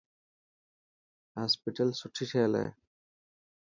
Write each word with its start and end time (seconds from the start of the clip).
هاسپيٽل 1.37 1.89
سٺي 1.99 2.23
ٺهيل 2.29 2.53
هتي. 2.61 2.71